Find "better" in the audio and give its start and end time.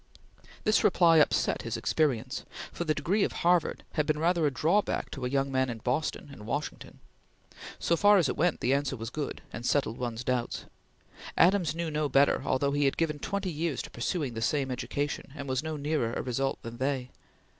12.09-12.41